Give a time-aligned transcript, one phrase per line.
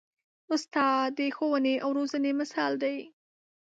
[0.53, 2.97] استاد د ښوونې او روزنې مثال دی.